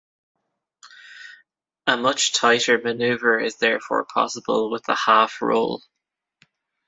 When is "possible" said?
4.11-4.71